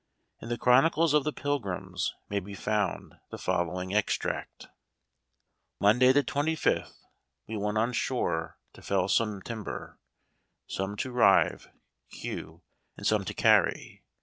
[0.41, 4.65] In the Chronicles of the Pilgrims may be found the following extract:
[5.79, 6.91] Munday the 25th day
[7.47, 9.99] we went on shore to fell some timber,
[10.65, 11.69] some to rive
[12.07, 12.63] (hew),
[12.97, 14.03] and some to carry.